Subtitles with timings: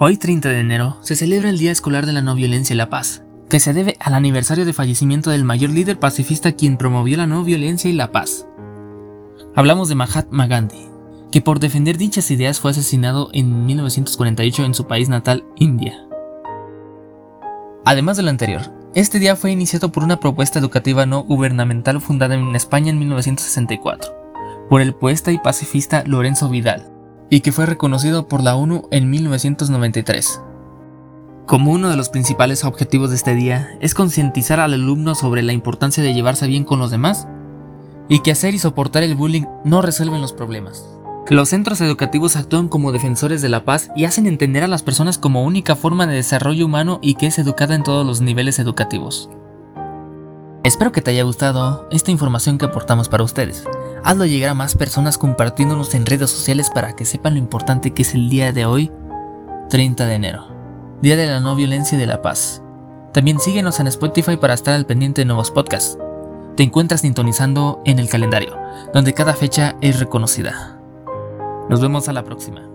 [0.00, 2.90] Hoy 30 de enero se celebra el Día Escolar de la No Violencia y la
[2.90, 7.28] Paz, que se debe al aniversario de fallecimiento del mayor líder pacifista quien promovió la
[7.28, 8.48] no violencia y la paz.
[9.54, 10.88] Hablamos de Mahatma Gandhi,
[11.30, 16.04] que por defender dichas ideas fue asesinado en 1948 en su país natal, India.
[17.84, 18.62] Además de lo anterior,
[18.96, 24.12] este día fue iniciado por una propuesta educativa no gubernamental fundada en España en 1964,
[24.68, 26.93] por el poeta y pacifista Lorenzo Vidal,
[27.34, 30.40] y que fue reconocido por la ONU en 1993.
[31.46, 35.52] Como uno de los principales objetivos de este día es concientizar al alumno sobre la
[35.52, 37.26] importancia de llevarse bien con los demás
[38.08, 40.86] y que hacer y soportar el bullying no resuelven los problemas.
[41.28, 45.18] Los centros educativos actúan como defensores de la paz y hacen entender a las personas
[45.18, 49.28] como única forma de desarrollo humano y que es educada en todos los niveles educativos.
[50.64, 53.64] Espero que te haya gustado esta información que aportamos para ustedes.
[54.02, 58.00] Hazlo llegar a más personas compartiéndonos en redes sociales para que sepan lo importante que
[58.00, 58.90] es el día de hoy,
[59.68, 60.48] 30 de enero,
[61.02, 62.62] Día de la No Violencia y de la Paz.
[63.12, 65.98] También síguenos en Spotify para estar al pendiente de nuevos podcasts.
[66.56, 68.56] Te encuentras sintonizando en el calendario,
[68.94, 70.80] donde cada fecha es reconocida.
[71.68, 72.73] Nos vemos a la próxima.